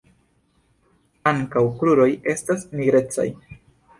Ankaŭ 1.33 1.61
kruroj 1.81 2.09
estas 2.35 2.65
nigrecaj. 2.79 3.29